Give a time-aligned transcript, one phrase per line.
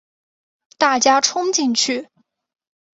[0.79, 2.09] 大家冲进去